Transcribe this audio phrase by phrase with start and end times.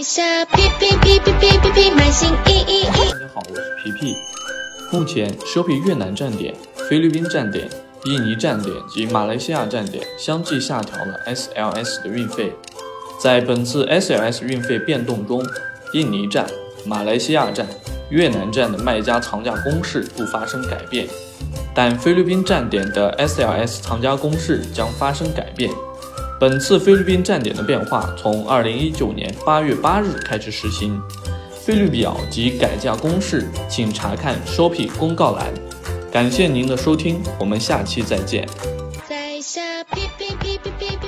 [0.00, 2.84] 一下，皮皮皮皮皮皮皮，买新衣衣衣。
[2.86, 4.16] 大家好，我是皮皮。
[4.90, 6.54] 目前，Shopee 越南站点、
[6.88, 7.68] 菲律宾站点、
[8.06, 12.54] 印尼站点及马来西亚站点相继下调了 SLS 的运费。
[13.20, 15.44] 在本次 SLS 运费变动中，
[15.92, 16.46] 印尼站、
[16.86, 17.66] 马来西亚站、
[18.08, 21.06] 越南站的卖家藏价公式不发生改变，
[21.74, 25.70] 但菲律宾站点的 SLS 藏价公式将发生改变。
[26.40, 30.98] 本次菲律宾站点的变化从二零一九年八月八日开始实行。
[31.52, 35.52] 菲律表及改价公示请查看 shopping 公告栏。
[36.10, 38.48] 感谢您的收听我们下期再见。
[39.06, 40.98] 在下哔哔哔哔哔